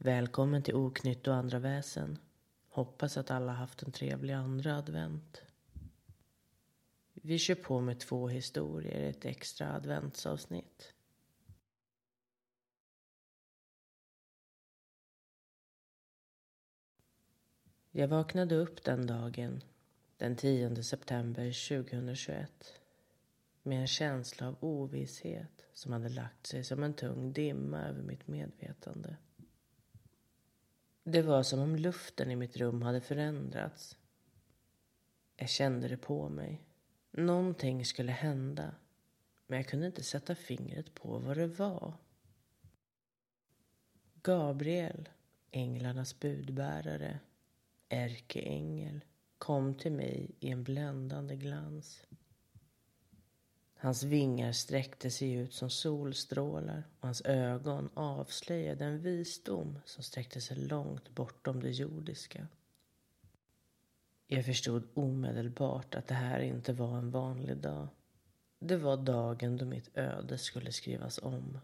[0.00, 2.18] Välkommen till Oknytt och andra väsen.
[2.68, 5.42] Hoppas att alla haft en trevlig andra advent.
[7.12, 10.94] Vi kör på med två historier i ett extra adventsavsnitt.
[17.90, 19.62] Jag vaknade upp den dagen,
[20.16, 22.80] den 10 september 2021
[23.62, 28.28] med en känsla av ovisshet som hade lagt sig som en tung dimma över mitt
[28.28, 29.16] medvetande.
[31.10, 33.96] Det var som om luften i mitt rum hade förändrats.
[35.36, 36.62] Jag kände det på mig.
[37.10, 38.74] Någonting skulle hända,
[39.46, 41.94] men jag kunde inte sätta fingret på vad det var.
[44.22, 45.08] Gabriel,
[45.50, 47.18] änglarnas budbärare,
[47.88, 49.04] ärkeängel,
[49.38, 52.06] kom till mig i en bländande glans.
[53.80, 60.40] Hans vingar sträckte sig ut som solstrålar och hans ögon avslöjade en visdom som sträckte
[60.40, 62.46] sig långt bortom det jordiska.
[64.26, 67.88] Jag förstod omedelbart att det här inte var en vanlig dag.
[68.58, 71.58] Det var dagen då mitt öde skulle skrivas om.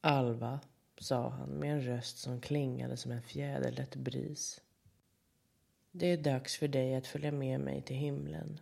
[0.00, 0.60] Alva,
[0.98, 4.60] sa han med en röst som klingade som en fjäderlätt bris.
[5.90, 8.60] Det är dags för dig att följa med mig till himlen.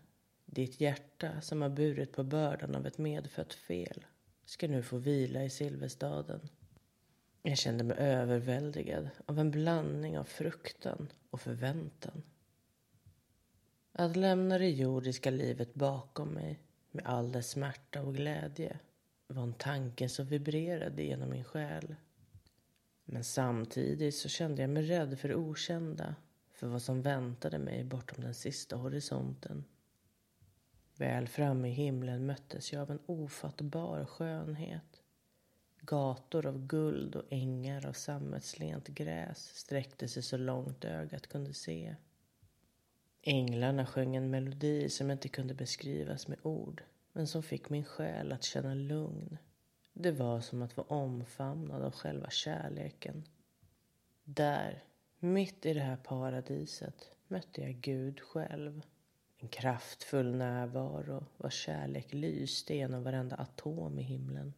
[0.52, 4.04] Ditt hjärta som har burit på bördan av ett medfött fel
[4.44, 6.48] ska nu få vila i Silverstaden.
[7.42, 12.22] Jag kände mig överväldigad av en blandning av fruktan och förväntan.
[13.92, 18.78] Att lämna det jordiska livet bakom mig med all dess smärta och glädje
[19.26, 21.96] var en tanke som vibrerade genom min själ.
[23.05, 26.14] Men samtidigt så kände jag mig rädd för det okända,
[26.52, 29.64] för vad som väntade mig bortom den sista horisonten.
[31.00, 35.02] Väl framme i himlen möttes jag av en ofattbar skönhet.
[35.80, 41.96] Gator av guld och ängar av sammetslent gräs sträckte sig så långt ögat kunde se.
[43.22, 48.33] Änglarna sjöng en melodi som inte kunde beskrivas med ord, men som fick min själ
[48.33, 49.39] att känna lugn.
[49.92, 53.24] Det var som att vara omfamnad av själva kärleken.
[54.24, 54.84] Där,
[55.18, 58.83] mitt i det här paradiset, mötte jag Gud själv.
[59.42, 64.55] En kraftfull närvaro vars kärlek lyste genom varenda atom i himlen.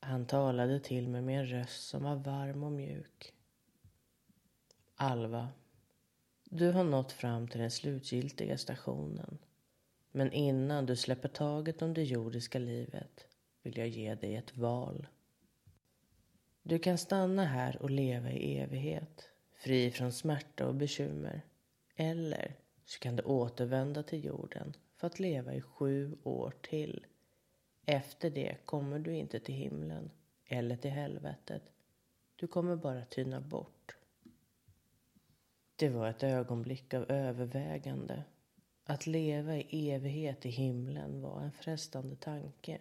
[0.00, 3.32] Han talade till mig med en röst som var varm och mjuk.
[4.94, 5.48] Alva,
[6.44, 9.38] du har nått fram till den slutgiltiga stationen.
[10.12, 13.26] Men innan du släpper taget om det jordiska livet
[13.62, 15.06] vill jag ge dig ett val.
[16.62, 21.42] Du kan stanna här och leva i evighet, fri från smärta och bekymmer.
[21.96, 27.06] Eller så kan du återvända till jorden för att leva i sju år till.
[27.86, 30.10] Efter det kommer du inte till himlen
[30.46, 31.62] eller till helvetet.
[32.36, 33.96] Du kommer bara tyna bort.
[35.76, 38.24] Det var ett ögonblick av övervägande.
[38.84, 42.80] Att leva i evighet i himlen var en frestande tanke.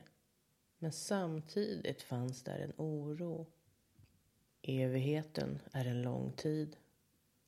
[0.78, 3.46] Men samtidigt fanns där en oro.
[4.62, 6.78] Evigheten är en lång tid.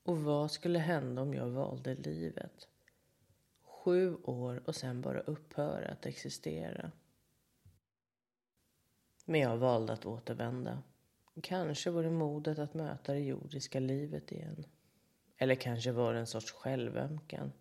[0.06, 2.68] Och vad skulle hända om jag valde livet?
[3.62, 6.92] Sju år och sen bara upphöra att existera.
[9.24, 10.82] Men jag valde att återvända.
[11.42, 14.66] Kanske var det modet att möta det jordiska livet igen.
[15.36, 17.52] Eller kanske var det en sorts självömkan.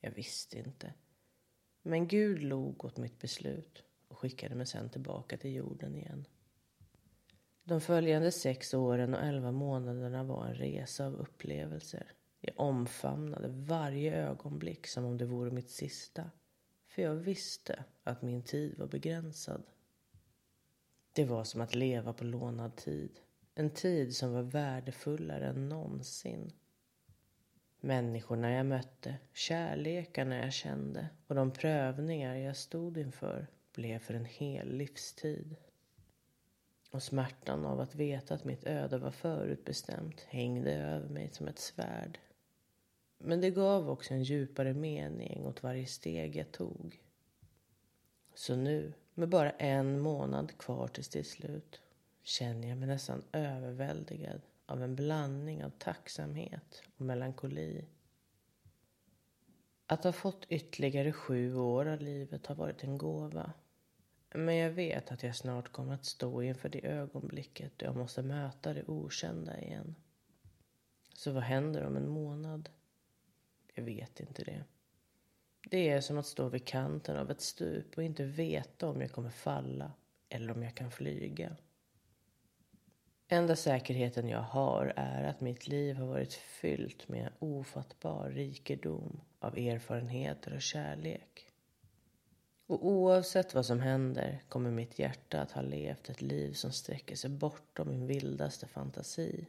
[0.00, 0.94] Jag visste inte.
[1.82, 6.26] Men Gud log åt mitt beslut och skickade mig sen tillbaka till jorden igen.
[7.64, 12.12] De följande sex åren och elva månaderna var en resa av upplevelser.
[12.40, 16.30] Jag omfamnade varje ögonblick som om det vore mitt sista.
[16.88, 19.62] För jag visste att min tid var begränsad.
[21.12, 23.20] Det var som att leva på lånad tid.
[23.54, 26.52] En tid som var värdefullare än någonsin.
[27.80, 34.24] Människorna jag mötte, kärlekarna jag kände och de prövningar jag stod inför blev för en
[34.24, 35.56] hel livstid.
[36.92, 41.58] Och smärtan av att veta att mitt öde var förutbestämt hängde över mig som ett
[41.58, 42.18] svärd.
[43.18, 47.00] Men det gav också en djupare mening åt varje steg jag tog.
[48.34, 51.80] Så nu, med bara en månad kvar tills det är slut,
[52.22, 57.84] känner jag mig nästan överväldigad av en blandning av tacksamhet och melankoli.
[59.86, 63.52] Att ha fått ytterligare sju år av livet har varit en gåva.
[64.34, 68.22] Men jag vet att jag snart kommer att stå inför det ögonblicket då jag måste
[68.22, 69.94] möta det okända igen.
[71.14, 72.68] Så vad händer om en månad?
[73.74, 74.64] Jag vet inte det.
[75.70, 79.12] Det är som att stå vid kanten av ett stup och inte veta om jag
[79.12, 79.92] kommer falla
[80.28, 81.56] eller om jag kan flyga.
[83.28, 89.58] Enda säkerheten jag har är att mitt liv har varit fyllt med ofattbar rikedom av
[89.58, 91.51] erfarenheter och kärlek.
[92.66, 97.16] Och oavsett vad som händer kommer mitt hjärta att ha levt ett liv som sträcker
[97.16, 99.46] sig bortom min vildaste fantasi.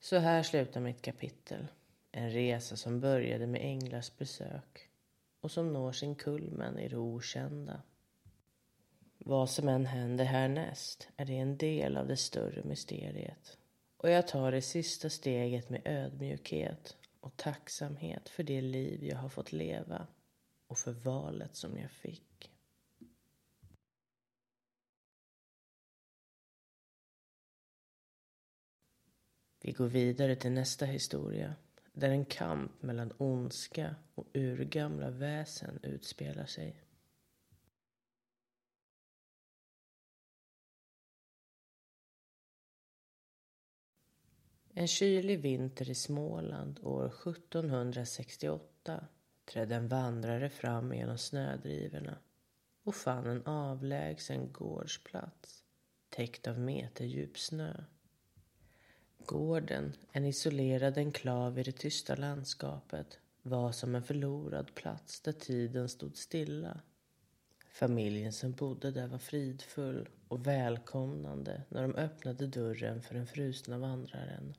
[0.00, 1.66] Så här slutar mitt kapitel.
[2.12, 4.88] En resa som började med änglars besök
[5.40, 7.82] och som når sin kulmen i det okända.
[9.18, 13.58] Vad som än händer härnäst är det en del av det större mysteriet.
[13.96, 19.28] Och jag tar det sista steget med ödmjukhet och tacksamhet för det liv jag har
[19.28, 20.06] fått leva
[20.66, 22.52] och för valet som jag fick.
[29.60, 31.54] Vi går vidare till nästa historia
[31.92, 36.86] där en kamp mellan ondska och urgamla väsen utspelar sig.
[44.78, 49.06] En kylig vinter i Småland år 1768
[49.46, 52.18] trädde en vandrare fram genom snödrivorna
[52.82, 55.64] och fann en avlägsen gårdsplats
[56.08, 57.84] täckt av meterdjup snö.
[59.26, 65.88] Gården, en isolerad enklav i det tysta landskapet, var som en förlorad plats där tiden
[65.88, 66.80] stod stilla.
[67.68, 73.78] Familjen som bodde där var fridfull och välkomnande när de öppnade dörren för den frusna
[73.78, 74.54] vandraren.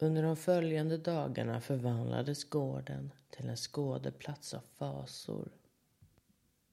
[0.00, 5.48] Under de följande dagarna förvandlades gården till en skådeplats av fasor.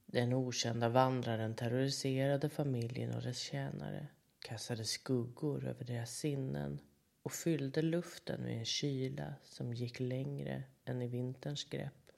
[0.06, 4.06] Den okända vandraren terroriserade familjen och dess tjänare,
[4.38, 6.80] kastade skuggor över deras sinnen
[7.22, 12.12] och fyllde luften med en kyla som gick längre än i vinterns grepp.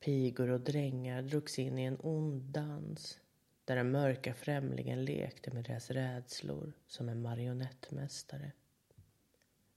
[0.00, 3.18] Pigor och drängar drogs in i en ond dans
[3.64, 8.52] där den mörka främlingen lekte med deras rädslor som en marionettmästare.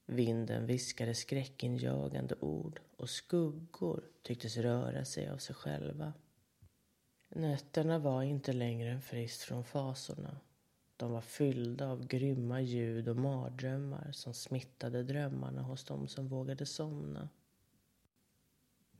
[0.05, 6.13] Vinden viskade skräckinjagande ord och skuggor tycktes röra sig av sig själva.
[7.29, 10.37] Nätterna var inte längre en frist från fasorna.
[10.97, 16.65] De var fyllda av grymma ljud och mardrömmar som smittade drömmarna hos dem som vågade
[16.65, 17.29] somna.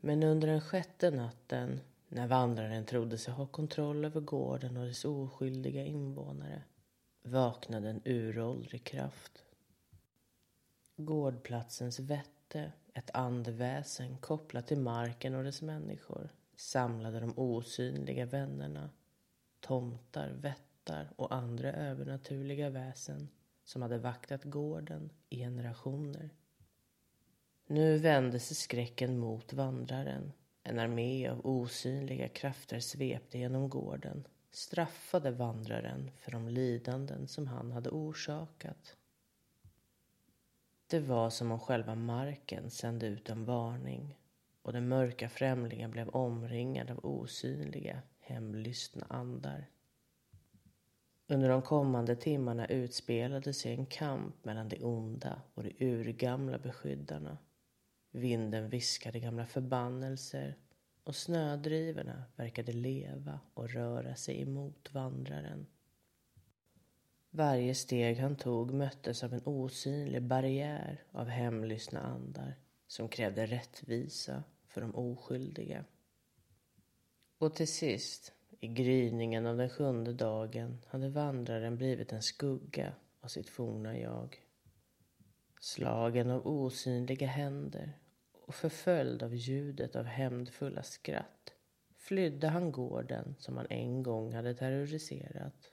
[0.01, 5.05] Men under den sjätte natten, när vandraren trodde sig ha kontroll över gården och dess
[5.05, 6.63] oskyldiga invånare,
[7.23, 9.44] vaknade en uråldrig kraft
[10.97, 18.89] Gårdplatsens vätte, ett andeväsen kopplat till marken och dess människor, samlade de osynliga vännerna,
[19.59, 23.29] tomtar, vättar och andra övernaturliga väsen
[23.63, 26.29] som hade vaktat gården i generationer.
[27.67, 30.31] Nu vände sig skräcken mot vandraren.
[30.63, 37.71] En armé av osynliga krafter svepte genom gården, straffade vandraren för de lidanden som han
[37.71, 38.95] hade orsakat.
[40.87, 44.17] Det var som om själva marken sände ut en varning
[44.61, 49.69] och den mörka främlingen blev omringad av osynliga, hemlystna andar.
[51.27, 57.37] Under de kommande timmarna utspelade sig en kamp mellan det onda och de urgamla beskyddarna.
[58.11, 60.55] Vinden viskade gamla förbannelser
[61.03, 65.65] och snödrivorna verkade leva och röra sig emot vandraren.
[67.35, 72.55] Varje steg han tog möttes av en osynlig barriär av hemlyssna andar
[72.87, 75.85] som krävde rättvisa för de oskyldiga.
[77.37, 83.27] Och till sist, i gryningen av den sjunde dagen, hade vandraren blivit en skugga av
[83.27, 84.41] sitt forna jag.
[85.59, 87.97] Slagen av osynliga händer
[88.31, 91.53] och förföljd av ljudet av hämndfulla skratt
[91.97, 95.71] flydde han gården som han en gång hade terroriserat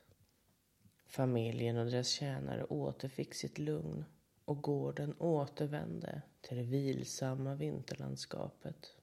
[1.13, 4.05] Familjen och deras tjänare återfick sitt lugn
[4.45, 8.97] och gården återvände till det vilsamma vinterlandskapet.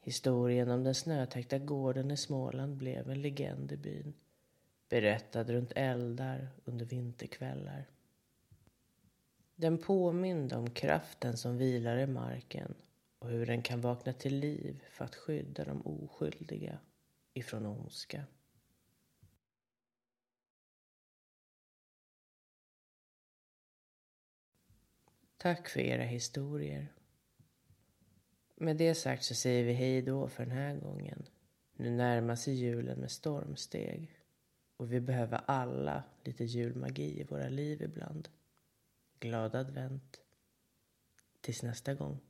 [0.00, 4.14] Historien om den snötäckta gården i Småland blev en legend i byn.
[4.88, 7.90] Berättad runt eldar under vinterkvällar.
[9.54, 12.74] Den påminde om kraften som vilar i marken
[13.18, 16.78] och hur den kan vakna till liv för att skydda de oskyldiga
[17.34, 18.24] ifrån ondska.
[25.46, 26.92] Tack för era historier.
[28.54, 31.26] Med det sagt så säger vi hej då för den här gången.
[31.76, 34.10] Nu närmar sig julen med stormsteg.
[34.76, 38.28] Och vi behöver alla lite julmagi i våra liv ibland.
[39.20, 40.20] Glad advent.
[41.40, 42.20] Tills nästa gång.